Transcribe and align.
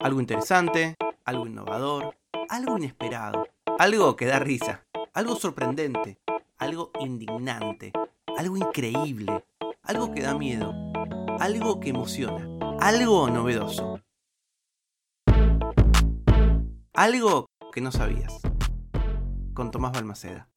Algo 0.00 0.18
interesante, 0.18 0.96
algo 1.26 1.46
innovador, 1.46 2.16
algo 2.48 2.78
inesperado, 2.78 3.46
algo 3.78 4.16
que 4.16 4.24
da 4.24 4.38
risa, 4.38 4.86
algo 5.12 5.36
sorprendente, 5.36 6.18
algo 6.56 6.90
indignante, 7.00 7.92
algo 8.38 8.56
increíble, 8.56 9.44
algo 9.82 10.10
que 10.10 10.22
da 10.22 10.34
miedo, 10.34 10.72
algo 11.38 11.80
que 11.80 11.90
emociona, 11.90 12.48
algo 12.80 13.28
novedoso. 13.28 14.00
Algo 16.94 17.50
que 17.70 17.82
no 17.82 17.92
sabías. 17.92 18.40
Con 19.52 19.70
Tomás 19.70 19.92
Balmaceda. 19.92 20.48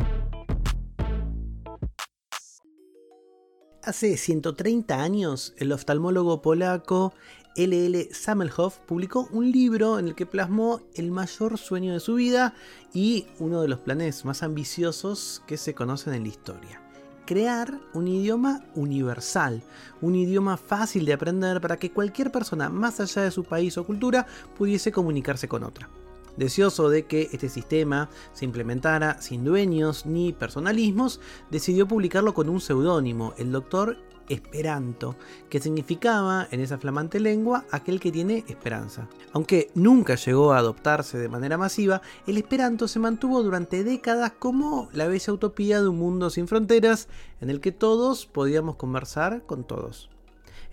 Hace 3.84 4.16
130 4.16 5.04
años, 5.04 5.54
el 5.58 5.74
oftalmólogo 5.74 6.42
polaco 6.42 7.14
LL 7.56 8.12
Samelhoff 8.12 8.80
publicó 8.80 9.28
un 9.32 9.52
libro 9.52 10.00
en 10.00 10.08
el 10.08 10.16
que 10.16 10.26
plasmó 10.26 10.82
el 10.96 11.12
mayor 11.12 11.60
sueño 11.60 11.94
de 11.94 12.00
su 12.00 12.16
vida 12.16 12.56
y 12.94 13.28
uno 13.38 13.62
de 13.62 13.68
los 13.68 13.80
planes 13.80 14.26
más 14.26 14.42
ambiciosos 14.42 15.44
que 15.46 15.58
se 15.58 15.76
conocen 15.76 16.16
en 16.16 16.24
la 16.24 16.30
historia. 16.30 16.82
Crear 17.26 17.80
un 17.94 18.08
idioma 18.08 18.66
universal, 18.74 19.62
un 20.02 20.16
idioma 20.16 20.58
fácil 20.58 21.06
de 21.06 21.14
aprender 21.14 21.62
para 21.62 21.78
que 21.78 21.92
cualquier 21.92 22.32
persona 22.32 22.70
más 22.70 23.00
allá 23.00 23.22
de 23.22 23.32
su 23.32 23.44
país 23.44 23.78
o 23.78 23.86
cultura 23.86 24.26
pudiese 24.58 24.92
comunicarse 24.92 25.48
con 25.48 25.64
otra. 25.64 25.90
Deseoso 26.36 26.90
de 26.90 27.06
que 27.06 27.30
este 27.32 27.50
sistema 27.50 28.10
se 28.34 28.46
implementara 28.46 29.22
sin 29.22 29.46
dueños 29.46 30.08
ni 30.08 30.34
personalismos, 30.34 31.22
decidió 31.52 31.88
publicarlo 31.88 32.34
con 32.34 32.50
un 32.50 32.60
seudónimo, 32.60 33.36
el 33.38 33.52
doctor 33.52 33.98
Esperanto, 34.30 35.16
que 35.50 35.60
significaba 35.60 36.48
en 36.52 36.60
esa 36.60 36.78
flamante 36.78 37.20
lengua 37.20 37.66
aquel 37.72 38.00
que 38.00 38.12
tiene 38.12 38.44
esperanza. 38.48 39.08
Aunque 39.32 39.70
nunca 39.76 40.16
llegó 40.16 40.54
a 40.54 40.58
adoptarse 40.58 41.18
de 41.18 41.30
manera 41.30 41.58
masiva, 41.58 42.02
el 42.28 42.38
Esperanto 42.38 42.88
se 42.88 43.00
mantuvo 43.00 43.44
durante 43.44 43.84
décadas 43.84 44.34
como 44.38 44.90
la 44.94 45.08
bella 45.08 45.34
utopía 45.34 45.82
de 45.82 45.88
un 45.88 45.98
mundo 45.98 46.30
sin 46.30 46.48
fronteras 46.48 47.08
en 47.42 47.50
el 47.50 47.60
que 47.60 47.72
todos 47.72 48.26
podíamos 48.26 48.76
conversar 48.76 49.44
con 49.46 49.64
todos. 49.64 50.10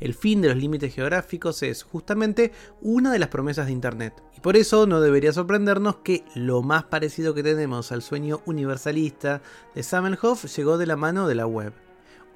El 0.01 0.15
fin 0.15 0.41
de 0.41 0.49
los 0.49 0.57
límites 0.57 0.95
geográficos 0.95 1.63
es 1.63 1.83
justamente 1.83 2.53
una 2.81 3.13
de 3.13 3.19
las 3.19 3.29
promesas 3.29 3.67
de 3.67 3.73
Internet. 3.73 4.15
Y 4.35 4.41
por 4.41 4.57
eso 4.57 4.87
no 4.87 5.03
debería 5.03 5.33
sorprendernos 5.33 5.97
que 5.97 6.25
lo 6.35 6.63
más 6.63 6.85
parecido 6.85 7.35
que 7.35 7.43
tenemos 7.43 7.93
al 7.93 8.01
sueño 8.01 8.41
universalista 8.47 9.43
de 9.75 9.83
Samenhoff 9.83 10.47
llegó 10.57 10.79
de 10.79 10.87
la 10.87 10.97
mano 10.97 11.29
de 11.29 11.35
la 11.35 11.47
web. 11.47 11.75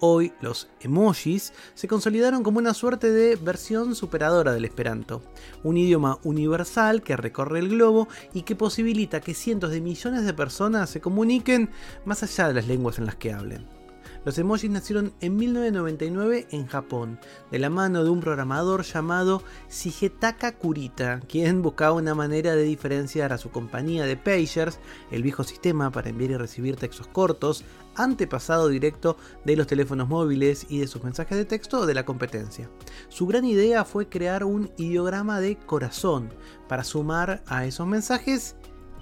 Hoy 0.00 0.32
los 0.40 0.68
emojis 0.80 1.52
se 1.74 1.88
consolidaron 1.88 2.42
como 2.42 2.58
una 2.58 2.74
suerte 2.74 3.10
de 3.10 3.36
versión 3.36 3.94
superadora 3.94 4.52
del 4.52 4.64
esperanto, 4.64 5.22
un 5.62 5.76
idioma 5.76 6.18
universal 6.24 7.02
que 7.02 7.16
recorre 7.16 7.60
el 7.60 7.68
globo 7.68 8.08
y 8.32 8.42
que 8.42 8.56
posibilita 8.56 9.20
que 9.20 9.34
cientos 9.34 9.70
de 9.70 9.80
millones 9.80 10.24
de 10.24 10.34
personas 10.34 10.90
se 10.90 11.00
comuniquen 11.00 11.70
más 12.04 12.22
allá 12.22 12.48
de 12.48 12.54
las 12.54 12.66
lenguas 12.66 12.98
en 12.98 13.06
las 13.06 13.16
que 13.16 13.32
hablen. 13.32 13.83
Los 14.24 14.38
emojis 14.38 14.70
nacieron 14.70 15.12
en 15.20 15.36
1999 15.36 16.46
en 16.50 16.66
Japón, 16.66 17.20
de 17.50 17.58
la 17.58 17.68
mano 17.68 18.04
de 18.04 18.10
un 18.10 18.20
programador 18.20 18.82
llamado 18.82 19.42
Shigetaka 19.70 20.56
Kurita, 20.56 21.20
quien 21.28 21.60
buscaba 21.60 21.92
una 21.92 22.14
manera 22.14 22.54
de 22.54 22.62
diferenciar 22.62 23.34
a 23.34 23.38
su 23.38 23.50
compañía 23.50 24.06
de 24.06 24.16
pagers, 24.16 24.78
el 25.10 25.22
viejo 25.22 25.44
sistema 25.44 25.90
para 25.90 26.08
enviar 26.08 26.30
y 26.30 26.36
recibir 26.36 26.76
textos 26.76 27.06
cortos, 27.06 27.64
antepasado 27.96 28.68
directo 28.68 29.18
de 29.44 29.56
los 29.56 29.66
teléfonos 29.66 30.08
móviles 30.08 30.66
y 30.70 30.78
de 30.78 30.86
sus 30.86 31.04
mensajes 31.04 31.36
de 31.36 31.44
texto 31.44 31.84
de 31.84 31.94
la 31.94 32.06
competencia. 32.06 32.70
Su 33.08 33.26
gran 33.26 33.44
idea 33.44 33.84
fue 33.84 34.08
crear 34.08 34.44
un 34.44 34.70
ideograma 34.78 35.40
de 35.40 35.56
corazón 35.56 36.32
para 36.66 36.82
sumar 36.82 37.42
a 37.46 37.66
esos 37.66 37.86
mensajes 37.86 38.56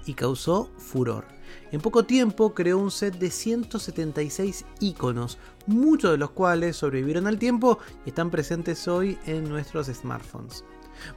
y 0.05 0.15
causó 0.15 0.69
furor. 0.77 1.25
En 1.71 1.81
poco 1.81 2.03
tiempo 2.03 2.53
creó 2.53 2.77
un 2.77 2.91
set 2.91 3.17
de 3.17 3.29
176 3.29 4.65
iconos, 4.79 5.37
muchos 5.65 6.11
de 6.11 6.17
los 6.17 6.31
cuales 6.31 6.77
sobrevivieron 6.77 7.27
al 7.27 7.39
tiempo 7.39 7.79
y 8.05 8.09
están 8.09 8.29
presentes 8.29 8.87
hoy 8.87 9.17
en 9.25 9.49
nuestros 9.49 9.87
smartphones 9.87 10.63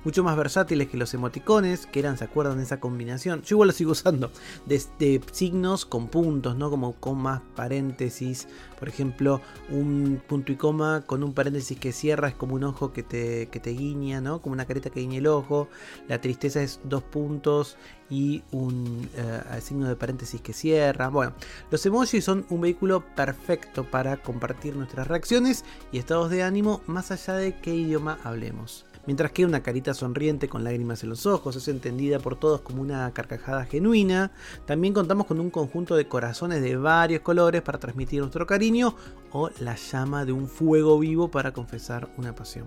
mucho 0.04 0.24
más 0.24 0.36
versátiles 0.36 0.88
que 0.88 0.96
los 0.96 1.12
emoticones, 1.14 1.86
que 1.86 2.00
eran, 2.00 2.18
¿se 2.18 2.24
acuerdan 2.24 2.58
de 2.58 2.64
esa 2.64 2.80
combinación? 2.80 3.42
Yo 3.42 3.56
igual 3.56 3.68
lo 3.68 3.72
sigo 3.72 3.90
usando, 3.92 4.30
de, 4.66 5.20
signos 5.32 5.86
con 5.86 6.08
puntos, 6.08 6.56
¿no? 6.56 6.70
Como 6.70 6.94
comas, 6.94 7.42
paréntesis, 7.54 8.48
por 8.78 8.88
ejemplo, 8.88 9.40
un 9.70 10.22
punto 10.26 10.52
y 10.52 10.56
coma 10.56 11.02
con 11.06 11.22
un 11.22 11.32
paréntesis 11.32 11.78
que 11.78 11.92
cierra 11.92 12.28
es 12.28 12.34
como 12.34 12.54
un 12.54 12.64
ojo 12.64 12.92
que 12.92 13.02
te, 13.02 13.48
que 13.48 13.60
te 13.60 13.70
guiña, 13.70 14.20
¿no? 14.20 14.40
Como 14.40 14.52
una 14.52 14.66
careta 14.66 14.90
que 14.90 15.00
guiña 15.00 15.18
el 15.18 15.26
ojo, 15.26 15.68
la 16.08 16.20
tristeza 16.20 16.62
es 16.62 16.80
dos 16.84 17.02
puntos 17.02 17.76
y 18.10 18.42
un 18.52 19.08
eh, 19.16 19.60
signo 19.60 19.88
de 19.88 19.96
paréntesis 19.96 20.40
que 20.40 20.52
cierra. 20.52 21.08
Bueno, 21.08 21.32
los 21.70 21.84
emojis 21.86 22.24
son 22.24 22.46
un 22.50 22.60
vehículo 22.60 23.04
perfecto 23.14 23.84
para 23.84 24.16
compartir 24.18 24.76
nuestras 24.76 25.06
reacciones 25.06 25.64
y 25.92 25.98
estados 25.98 26.30
de 26.30 26.42
ánimo 26.42 26.82
más 26.86 27.10
allá 27.10 27.34
de 27.34 27.58
qué 27.58 27.74
idioma 27.74 28.18
hablemos 28.24 28.86
mientras 29.06 29.32
que 29.32 29.44
una 29.44 29.62
carita 29.62 29.94
sonriente 29.94 30.48
con 30.48 30.64
lágrimas 30.64 31.02
en 31.02 31.10
los 31.10 31.26
ojos 31.26 31.56
es 31.56 31.68
entendida 31.68 32.18
por 32.18 32.38
todos 32.38 32.60
como 32.60 32.82
una 32.82 33.10
carcajada 33.12 33.64
genuina. 33.64 34.32
También 34.66 34.94
contamos 34.94 35.26
con 35.26 35.40
un 35.40 35.50
conjunto 35.50 35.96
de 35.96 36.08
corazones 36.08 36.62
de 36.62 36.76
varios 36.76 37.22
colores 37.22 37.62
para 37.62 37.78
transmitir 37.78 38.20
nuestro 38.20 38.46
cariño 38.46 38.94
o 39.32 39.50
la 39.60 39.76
llama 39.76 40.24
de 40.24 40.32
un 40.32 40.48
fuego 40.48 40.98
vivo 40.98 41.30
para 41.30 41.52
confesar 41.52 42.08
una 42.16 42.34
pasión. 42.34 42.66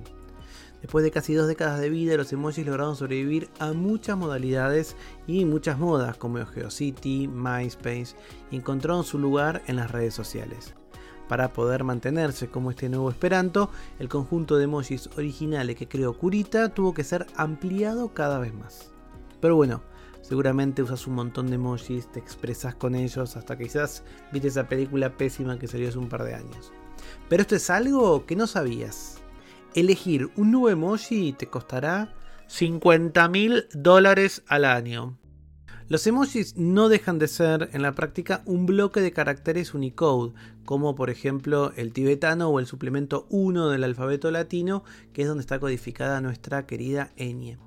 Después 0.82 1.04
de 1.04 1.12
casi 1.12 1.34
dos 1.34 1.48
décadas 1.48 1.82
de 1.82 1.90
vida, 1.90 2.16
los 2.16 2.32
emojis 2.32 2.66
lograron 2.66 2.96
sobrevivir 2.96 3.50
a 3.60 3.74
muchas 3.74 4.18
modalidades 4.18 4.96
y 5.28 5.44
muchas 5.44 5.78
modas 5.78 6.16
como 6.18 6.46
GeoCity, 6.46 7.28
MySpace 7.28 8.16
y 8.50 8.56
encontraron 8.56 9.04
su 9.04 9.20
lugar 9.20 9.62
en 9.68 9.76
las 9.76 9.92
redes 9.92 10.14
sociales. 10.14 10.79
Para 11.30 11.54
poder 11.54 11.84
mantenerse 11.84 12.50
como 12.50 12.72
este 12.72 12.90
nuevo 12.90 13.12
Esperanto, 13.12 13.70
el 14.00 14.10
conjunto 14.10 14.58
de 14.58 14.64
emojis 14.64 15.08
originales 15.16 15.76
que 15.76 15.88
creó 15.88 16.18
Kurita 16.18 16.70
tuvo 16.74 16.96
que 16.96 17.04
ser 17.04 17.28
ampliado 17.36 18.16
cada 18.16 18.40
vez 18.40 18.52
más. 18.52 18.90
Pero 19.40 19.56
bueno, 19.56 19.84
seguramente 20.22 20.82
usas 20.82 21.06
un 21.06 21.14
montón 21.14 21.48
de 21.48 21.56
emojis, 21.56 22.12
te 22.12 22.20
expresas 22.20 22.74
con 22.74 22.96
ellos, 22.96 23.38
hasta 23.38 23.58
quizás 23.60 24.04
viste 24.34 24.48
esa 24.48 24.68
película 24.68 25.18
pésima 25.18 25.60
que 25.60 25.68
salió 25.68 25.88
hace 25.88 26.00
un 26.00 26.10
par 26.10 26.24
de 26.24 26.34
años. 26.34 26.74
Pero 27.30 27.44
esto 27.44 27.56
es 27.56 27.70
algo 27.70 28.26
que 28.26 28.36
no 28.36 28.48
sabías. 28.48 29.22
Elegir 29.76 30.32
un 30.36 30.52
nuevo 30.52 30.70
emoji 30.70 31.34
te 31.34 31.46
costará 31.46 32.12
50 32.48 33.30
mil 33.30 33.68
dólares 33.76 34.42
al 34.48 34.66
año. 34.66 35.20
Los 35.90 36.06
emojis 36.06 36.56
no 36.56 36.88
dejan 36.88 37.18
de 37.18 37.28
ser 37.28 37.72
en 37.74 37.82
la 37.82 37.94
práctica 37.94 38.44
un 38.46 38.68
bloque 38.68 39.02
de 39.02 39.12
caracteres 39.12 39.74
Unicode, 39.74 40.34
como 40.70 40.94
por 40.94 41.10
ejemplo 41.10 41.74
el 41.78 41.94
tibetano 41.94 42.50
o 42.50 42.60
el 42.60 42.68
suplemento 42.68 43.26
1 43.32 43.70
del 43.70 43.84
alfabeto 43.84 44.30
latino, 44.30 44.84
que 45.14 45.24
es 45.24 45.28
donde 45.28 45.42
está 45.42 45.60
codificada 45.60 46.22
nuestra 46.22 46.68
querida 46.68 47.10
ñ. 47.18 47.58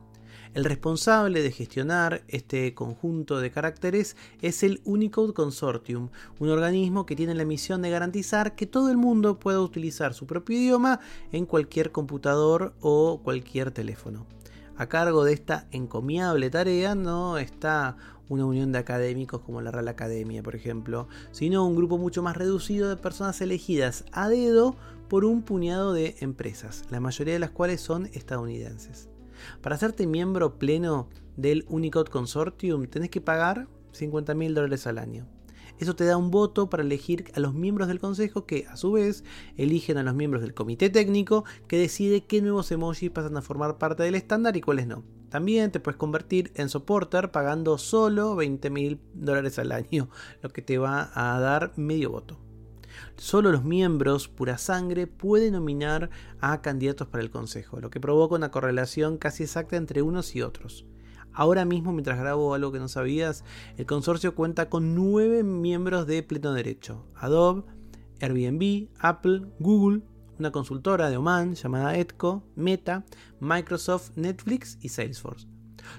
El 0.55 0.65
responsable 0.65 1.43
de 1.43 1.51
gestionar 1.51 2.23
este 2.29 2.75
conjunto 2.75 3.41
de 3.41 3.51
caracteres 3.51 4.17
es 4.41 4.62
el 4.62 4.83
Unicode 4.85 5.33
Consortium, 5.33 6.11
un 6.39 6.51
organismo 6.51 7.05
que 7.05 7.17
tiene 7.17 7.35
la 7.35 7.45
misión 7.45 7.83
de 7.83 7.91
garantizar 7.91 8.55
que 8.55 8.69
todo 8.69 8.89
el 8.89 8.99
mundo 8.99 9.41
pueda 9.41 9.61
utilizar 9.61 10.15
su 10.15 10.29
propio 10.29 10.57
idioma 10.57 11.01
en 11.33 11.45
cualquier 11.45 11.91
computador 11.91 12.73
o 12.81 13.21
cualquier 13.25 13.73
teléfono. 13.73 14.29
A 14.77 14.88
cargo 14.88 15.25
de 15.25 15.34
esta 15.34 15.66
encomiable 15.71 16.49
tarea 16.49 16.94
no 16.94 17.37
está 17.37 17.97
una 18.28 18.47
unión 18.47 18.72
de 18.72 18.78
académicos 18.78 19.43
como 19.43 19.60
la 19.60 19.71
Real 19.71 19.88
Academia, 19.88 20.43
por 20.43 20.56
ejemplo, 20.56 21.09
sino 21.31 21.66
un 21.66 21.77
grupo 21.77 21.99
mucho 21.99 22.22
más 22.22 22.37
reducido 22.37 22.88
de 22.88 22.97
personas 22.97 23.41
elegidas 23.43 24.05
a 24.12 24.28
dedo 24.28 24.77
por 25.09 25.27
un 25.27 25.43
puñado 25.43 25.93
de 25.93 26.16
empresas, 26.21 26.84
la 26.91 27.00
mayoría 27.00 27.34
de 27.34 27.41
las 27.41 27.50
cuales 27.50 27.82
son 27.82 28.06
estadounidenses. 28.15 29.11
Para 29.61 29.75
hacerte 29.75 30.06
miembro 30.06 30.59
pleno 30.59 31.08
del 31.37 31.67
Unicode 31.69 32.11
Consortium 32.11 32.87
tenés 32.87 33.11
que 33.11 33.20
pagar 33.20 33.69
50 33.93 34.35
mil 34.35 34.55
dólares 34.55 34.87
al 34.87 34.99
año. 34.99 35.26
Eso 35.82 35.96
te 35.96 36.05
da 36.05 36.17
un 36.17 36.31
voto 36.31 36.70
para 36.70 36.84
elegir 36.84 37.32
a 37.34 37.40
los 37.40 37.55
miembros 37.55 37.88
del 37.88 37.99
consejo 37.99 38.46
que 38.46 38.69
a 38.69 38.76
su 38.76 38.93
vez 38.93 39.25
eligen 39.56 39.99
a 39.99 40.05
los 40.05 40.14
miembros 40.14 40.40
del 40.40 40.55
comité 40.55 40.90
técnico 40.90 41.44
que 41.67 41.76
decide 41.76 42.25
qué 42.25 42.40
nuevos 42.40 42.70
emojis 42.70 43.11
pasan 43.11 43.37
a 43.37 43.43
formar 43.43 43.79
parte 43.79 44.05
del 44.05 44.14
estándar 44.14 44.56
y 44.56 44.61
cuáles 44.61 44.87
no. 44.87 45.02
También 45.29 45.73
te 45.73 45.81
puedes 45.81 45.99
convertir 45.99 46.52
en 46.55 46.69
supporter 46.69 47.32
pagando 47.32 47.79
solo 47.79 48.37
20 48.37 48.70
mil 48.70 49.00
dólares 49.12 49.58
al 49.58 49.73
año, 49.73 50.08
lo 50.40 50.50
que 50.50 50.62
te 50.62 50.79
va 50.79 51.11
a 51.14 51.40
dar 51.40 51.73
medio 51.75 52.12
voto. 52.12 52.38
Solo 53.17 53.50
los 53.50 53.64
miembros 53.64 54.28
pura 54.28 54.58
sangre 54.58 55.08
pueden 55.08 55.55
nominar 55.55 56.11
a 56.40 56.62
candidatos 56.62 57.08
para 57.08 57.25
el 57.25 57.31
consejo, 57.32 57.81
lo 57.81 57.90
que 57.90 57.99
provoca 57.99 58.37
una 58.37 58.52
correlación 58.52 59.19
casi 59.19 59.43
exacta 59.43 59.76
entre 59.76 60.02
unos 60.02 60.37
y 60.37 60.43
otros. 60.43 60.87
Ahora 61.34 61.64
mismo, 61.64 61.93
mientras 61.93 62.19
grabo 62.19 62.55
algo 62.55 62.73
que 62.73 62.79
no 62.79 62.88
sabías, 62.88 63.44
el 63.76 63.87
consorcio 63.87 64.34
cuenta 64.34 64.69
con 64.69 64.94
nueve 64.94 65.43
miembros 65.43 66.06
de 66.06 66.23
pleno 66.23 66.52
derecho. 66.52 67.06
Adobe, 67.14 67.64
Airbnb, 68.20 68.88
Apple, 68.99 69.46
Google, 69.58 70.02
una 70.38 70.52
consultora 70.52 71.11
de 71.11 71.17
Oman 71.17 71.55
llamada 71.55 71.96
Etco, 71.96 72.43
Meta, 72.56 73.05
Microsoft, 73.40 74.11
Netflix 74.17 74.79
y 74.81 74.88
Salesforce. 74.90 75.46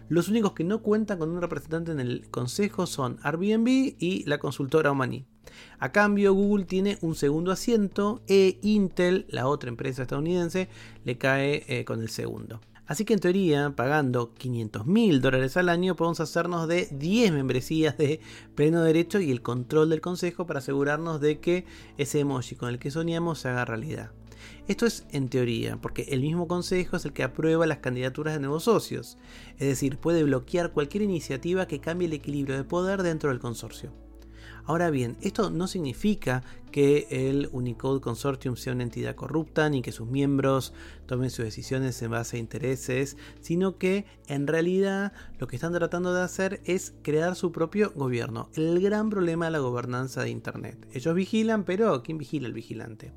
Los 0.09 0.29
únicos 0.29 0.53
que 0.53 0.63
no 0.63 0.81
cuentan 0.81 1.19
con 1.19 1.29
un 1.29 1.41
representante 1.41 1.91
en 1.91 1.99
el 1.99 2.29
consejo 2.29 2.85
son 2.85 3.19
Airbnb 3.23 3.67
y 3.99 4.23
la 4.25 4.37
consultora 4.37 4.91
Omani. 4.91 5.25
A 5.79 5.91
cambio, 5.91 6.33
Google 6.33 6.65
tiene 6.65 6.97
un 7.01 7.15
segundo 7.15 7.51
asiento 7.51 8.21
e 8.27 8.59
Intel, 8.61 9.25
la 9.29 9.47
otra 9.47 9.69
empresa 9.69 10.03
estadounidense, 10.03 10.69
le 11.03 11.17
cae 11.17 11.63
eh, 11.67 11.85
con 11.85 12.01
el 12.01 12.09
segundo. 12.09 12.61
Así 12.85 13.05
que 13.05 13.13
en 13.13 13.19
teoría, 13.19 13.73
pagando 13.75 14.33
500 14.33 14.85
mil 14.85 15.21
dólares 15.21 15.55
al 15.55 15.69
año, 15.69 15.95
podemos 15.95 16.19
hacernos 16.19 16.67
de 16.67 16.89
10 16.91 17.31
membresías 17.31 17.97
de 17.97 18.19
pleno 18.55 18.83
derecho 18.83 19.19
y 19.19 19.31
el 19.31 19.41
control 19.41 19.89
del 19.89 20.01
consejo 20.01 20.45
para 20.45 20.59
asegurarnos 20.59 21.21
de 21.21 21.39
que 21.39 21.65
ese 21.97 22.19
emoji 22.19 22.55
con 22.55 22.69
el 22.69 22.79
que 22.79 22.91
soñamos 22.91 23.39
se 23.39 23.49
haga 23.49 23.63
realidad. 23.63 24.11
Esto 24.67 24.85
es 24.85 25.05
en 25.11 25.29
teoría, 25.29 25.77
porque 25.77 26.03
el 26.09 26.21
mismo 26.21 26.47
consejo 26.47 26.97
es 26.97 27.05
el 27.05 27.13
que 27.13 27.23
aprueba 27.23 27.65
las 27.65 27.77
candidaturas 27.77 28.33
de 28.33 28.41
nuevos 28.41 28.65
socios, 28.65 29.17
es 29.53 29.67
decir, 29.67 29.97
puede 29.97 30.23
bloquear 30.23 30.71
cualquier 30.71 31.03
iniciativa 31.03 31.67
que 31.67 31.79
cambie 31.79 32.07
el 32.07 32.13
equilibrio 32.13 32.57
de 32.57 32.65
poder 32.65 33.03
dentro 33.03 33.29
del 33.29 33.39
consorcio. 33.39 33.91
Ahora 34.65 34.89
bien, 34.89 35.17
esto 35.21 35.49
no 35.49 35.67
significa 35.67 36.43
que 36.71 37.07
el 37.11 37.49
Unicode 37.51 38.01
Consortium 38.01 38.55
sea 38.55 38.73
una 38.73 38.83
entidad 38.83 39.15
corrupta 39.15 39.69
ni 39.69 39.81
que 39.81 39.91
sus 39.91 40.07
miembros 40.07 40.73
tomen 41.05 41.29
sus 41.29 41.45
decisiones 41.45 42.01
en 42.01 42.11
base 42.11 42.37
a 42.37 42.39
intereses, 42.39 43.17
sino 43.41 43.77
que 43.77 44.05
en 44.27 44.47
realidad 44.47 45.13
lo 45.37 45.47
que 45.47 45.55
están 45.55 45.73
tratando 45.73 46.13
de 46.13 46.21
hacer 46.21 46.61
es 46.65 46.93
crear 47.03 47.35
su 47.35 47.51
propio 47.51 47.91
gobierno. 47.95 48.49
El 48.55 48.81
gran 48.81 49.09
problema 49.09 49.45
de 49.45 49.51
la 49.51 49.59
gobernanza 49.59 50.23
de 50.23 50.29
Internet. 50.29 50.87
Ellos 50.93 51.13
vigilan, 51.13 51.63
pero 51.63 52.01
¿quién 52.01 52.17
vigila 52.17 52.47
el 52.47 52.53
vigilante? 52.53 53.11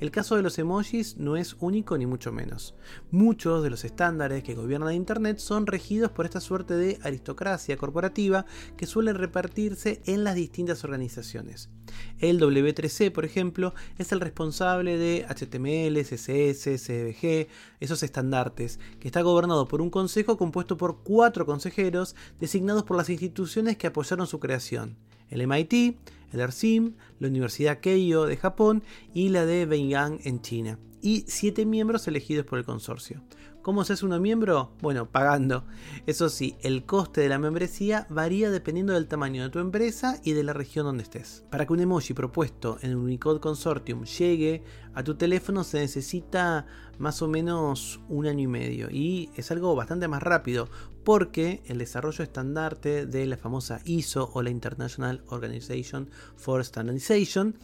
El 0.00 0.10
caso 0.10 0.36
de 0.36 0.42
los 0.42 0.58
emojis 0.58 1.16
no 1.16 1.36
es 1.36 1.56
único 1.60 1.96
ni 1.98 2.06
mucho 2.06 2.32
menos. 2.32 2.74
Muchos 3.10 3.62
de 3.62 3.70
los 3.70 3.84
estándares 3.84 4.42
que 4.42 4.54
gobiernan 4.54 4.94
Internet 4.94 5.38
son 5.38 5.66
regidos 5.66 6.10
por 6.10 6.24
esta 6.24 6.40
suerte 6.40 6.74
de 6.74 6.98
aristocracia 7.02 7.76
corporativa 7.76 8.46
que 8.76 8.86
suele 8.86 9.12
repartirse 9.12 10.00
en 10.06 10.24
las 10.24 10.34
distintas 10.34 10.84
organizaciones. 10.84 11.70
El 12.18 12.40
W3C, 12.40 13.12
por 13.12 13.24
ejemplo, 13.24 13.74
es 13.98 14.12
el 14.12 14.20
responsable 14.20 14.96
de 14.98 15.26
HTML, 15.28 16.00
CSS, 16.02 16.82
CBG, 16.84 17.48
esos 17.80 18.02
estandartes, 18.02 18.80
que 19.00 19.08
está 19.08 19.22
gobernado 19.22 19.68
por 19.68 19.80
un 19.80 19.90
consejo 19.90 20.36
compuesto 20.36 20.76
por 20.76 21.02
cuatro 21.02 21.46
consejeros 21.46 22.16
designados 22.40 22.84
por 22.84 22.96
las 22.96 23.10
instituciones 23.10 23.76
que 23.76 23.86
apoyaron 23.86 24.26
su 24.26 24.40
creación. 24.40 24.96
El 25.28 25.46
MIT, 25.46 25.96
el 26.32 26.40
ERSIM, 26.40 26.94
la 27.18 27.28
Universidad 27.28 27.80
Keio 27.80 28.24
de 28.26 28.36
Japón 28.36 28.82
y 29.14 29.28
la 29.28 29.46
de 29.46 29.66
Beiyang 29.66 30.20
en 30.24 30.42
China, 30.42 30.78
y 31.02 31.24
siete 31.28 31.66
miembros 31.66 32.08
elegidos 32.08 32.46
por 32.46 32.58
el 32.58 32.64
consorcio. 32.64 33.22
¿Cómo 33.66 33.82
se 33.82 33.94
hace 33.94 34.06
uno 34.06 34.20
miembro? 34.20 34.70
Bueno, 34.80 35.10
pagando. 35.10 35.64
Eso 36.06 36.28
sí, 36.28 36.56
el 36.60 36.86
coste 36.86 37.22
de 37.22 37.28
la 37.28 37.40
membresía 37.40 38.06
varía 38.08 38.48
dependiendo 38.48 38.92
del 38.92 39.08
tamaño 39.08 39.42
de 39.42 39.50
tu 39.50 39.58
empresa 39.58 40.20
y 40.22 40.34
de 40.34 40.44
la 40.44 40.52
región 40.52 40.86
donde 40.86 41.02
estés. 41.02 41.44
Para 41.50 41.66
que 41.66 41.72
un 41.72 41.80
emoji 41.80 42.14
propuesto 42.14 42.78
en 42.82 42.94
Unicode 42.94 43.40
Consortium 43.40 44.04
llegue 44.04 44.62
a 44.94 45.02
tu 45.02 45.16
teléfono 45.16 45.64
se 45.64 45.80
necesita 45.80 46.64
más 46.98 47.22
o 47.22 47.28
menos 47.28 47.98
un 48.08 48.26
año 48.26 48.44
y 48.44 48.46
medio 48.46 48.88
y 48.88 49.30
es 49.34 49.50
algo 49.50 49.74
bastante 49.74 50.06
más 50.06 50.22
rápido 50.22 50.68
porque 51.06 51.62
el 51.66 51.78
desarrollo 51.78 52.24
estandarte 52.24 53.06
de 53.06 53.26
la 53.26 53.36
famosa 53.36 53.80
ISO 53.84 54.28
o 54.34 54.42
la 54.42 54.50
International 54.50 55.22
Organization 55.28 56.10
for 56.34 56.64
Standardization, 56.64 57.54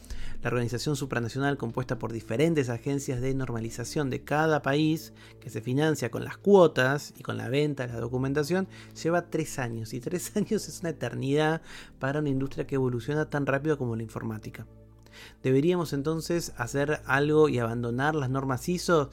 la 0.45 0.51
organización 0.51 0.95
supranacional 0.95 1.57
compuesta 1.57 1.99
por 1.99 2.13
diferentes 2.13 2.69
agencias 2.69 3.21
de 3.21 3.35
normalización 3.35 4.11
de 4.11 4.23
cada 4.23 4.63
país 4.63 5.13
que 5.41 5.51
se 5.51 5.61
financia 5.61 6.09
con 6.09 6.25
las 6.25 6.37
cuotas 6.37 7.15
y 7.19 7.25
con 7.25 7.37
la 7.37 7.49
venta 7.49 7.85
de 7.85 7.95
la 7.95 7.99
documentación, 7.99 8.69
lleva 9.03 9.29
tres 9.29 9.59
años 9.59 9.93
y 9.93 9.99
tres 9.99 10.31
años 10.37 10.69
es 10.69 10.79
una 10.79 10.91
eternidad 10.91 11.63
para 11.99 12.21
una 12.21 12.29
industria 12.29 12.69
que 12.69 12.77
evoluciona 12.77 13.29
tan 13.29 13.47
rápido 13.47 13.77
como 13.77 13.97
la 13.97 14.05
informática. 14.05 14.69
¿Deberíamos 15.43 15.93
entonces 15.93 16.53
hacer 16.59 17.01
algo 17.07 17.49
y 17.49 17.59
abandonar 17.59 18.15
las 18.15 18.31
normas 18.31 18.69
ISO? 18.69 19.11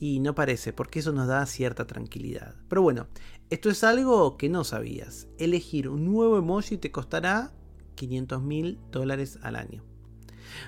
Y 0.00 0.20
no 0.20 0.34
parece, 0.34 0.72
porque 0.72 1.00
eso 1.00 1.12
nos 1.12 1.26
da 1.26 1.44
cierta 1.46 1.86
tranquilidad. 1.86 2.54
Pero 2.68 2.82
bueno, 2.82 3.08
esto 3.50 3.70
es 3.70 3.82
algo 3.82 4.36
que 4.36 4.48
no 4.48 4.64
sabías. 4.64 5.26
Elegir 5.38 5.88
un 5.88 6.04
nuevo 6.04 6.38
emoji 6.38 6.76
te 6.76 6.92
costará 6.92 7.52
500 7.96 8.42
mil 8.42 8.78
dólares 8.92 9.38
al 9.42 9.56
año. 9.56 9.82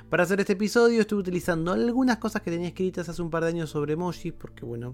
Para 0.09 0.25
hacer 0.25 0.41
este 0.41 0.55
episodio 0.55 1.00
estuve 1.00 1.21
utilizando 1.21 1.73
algunas 1.73 2.19
cosas 2.19 2.43
que 2.43 2.50
tenía 2.50 2.69
escritas 2.69 3.09
hace 3.09 3.23
un 3.23 3.31
par 3.31 3.44
de 3.44 3.50
años 3.50 3.71
sobre 3.71 3.94
emojis, 3.94 4.32
porque 4.32 4.65
bueno, 4.65 4.93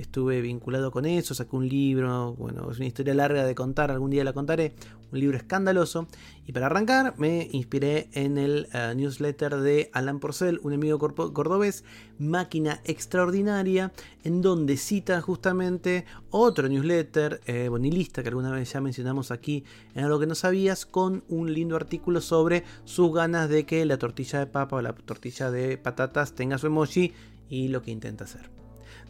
estuve 0.00 0.40
vinculado 0.40 0.90
con 0.90 1.06
eso, 1.06 1.34
saqué 1.34 1.54
un 1.54 1.68
libro, 1.68 2.34
bueno, 2.34 2.70
es 2.70 2.78
una 2.78 2.86
historia 2.86 3.14
larga 3.14 3.44
de 3.44 3.54
contar, 3.54 3.90
algún 3.90 4.10
día 4.10 4.24
la 4.24 4.32
contaré, 4.32 4.74
un 5.12 5.20
libro 5.20 5.36
escandaloso. 5.36 6.06
Y 6.46 6.52
para 6.52 6.66
arrancar 6.66 7.14
me 7.18 7.48
inspiré 7.52 8.08
en 8.12 8.38
el 8.38 8.68
eh, 8.72 8.94
newsletter 8.96 9.56
de 9.56 9.90
Alan 9.92 10.18
Porcel, 10.18 10.60
un 10.62 10.72
amigo 10.72 10.98
cordobés, 10.98 11.84
Máquina 12.18 12.80
Extraordinaria, 12.84 13.92
en 14.24 14.42
donde 14.42 14.76
cita 14.76 15.20
justamente 15.20 16.04
otro 16.30 16.68
newsletter, 16.68 17.40
eh, 17.46 17.68
bonilista, 17.68 18.22
que 18.22 18.28
alguna 18.28 18.50
vez 18.50 18.72
ya 18.72 18.80
mencionamos 18.80 19.30
aquí 19.30 19.64
en 19.94 20.04
algo 20.04 20.18
que 20.18 20.26
no 20.26 20.34
sabías, 20.34 20.86
con 20.86 21.24
un 21.28 21.52
lindo 21.52 21.76
artículo 21.76 22.20
sobre 22.20 22.64
sus 22.84 23.12
ganas 23.12 23.48
de 23.48 23.64
que 23.64 23.84
la 23.84 23.98
tortilla 23.98 24.38
de 24.38 24.46
papa 24.46 24.76
o 24.76 24.82
la 24.82 24.92
tortilla 24.92 25.50
de 25.50 25.78
patatas 25.78 26.34
tenga 26.34 26.58
su 26.58 26.66
emoji 26.66 27.12
y 27.48 27.68
lo 27.68 27.82
que 27.82 27.90
intenta 27.90 28.24
hacer. 28.24 28.59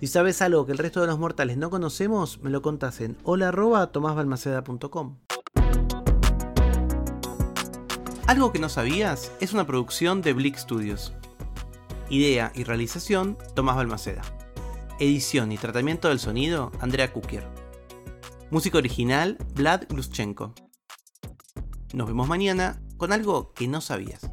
Si 0.00 0.06
sabes 0.06 0.40
algo 0.40 0.64
que 0.64 0.72
el 0.72 0.78
resto 0.78 1.02
de 1.02 1.08
los 1.08 1.18
mortales 1.18 1.58
no 1.58 1.68
conocemos, 1.68 2.40
me 2.40 2.48
lo 2.48 2.62
contás 2.62 3.02
en. 3.02 3.18
Algo 8.26 8.50
que 8.50 8.58
no 8.58 8.70
sabías 8.70 9.30
es 9.40 9.52
una 9.52 9.66
producción 9.66 10.22
de 10.22 10.32
Blick 10.32 10.56
Studios. 10.56 11.12
Idea 12.08 12.50
y 12.54 12.64
realización, 12.64 13.36
Tomás 13.54 13.76
Balmaceda. 13.76 14.22
Edición 15.00 15.52
y 15.52 15.58
tratamiento 15.58 16.08
del 16.08 16.18
sonido, 16.18 16.72
Andrea 16.80 17.12
Kukier. 17.12 17.46
Música 18.50 18.78
original, 18.78 19.36
Vlad 19.54 19.82
Gluschenko. 19.90 20.54
Nos 21.92 22.06
vemos 22.06 22.26
mañana 22.26 22.80
con 22.96 23.12
algo 23.12 23.52
que 23.52 23.68
no 23.68 23.82
sabías. 23.82 24.29